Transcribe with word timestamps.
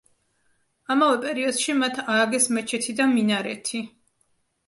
ამავე 0.93 1.17
პერიოდში 1.25 1.75
მათ 1.81 1.99
ააგეს 2.15 2.49
მეჩეთი 2.57 2.97
და 3.01 3.09
მინარეთი. 3.13 3.83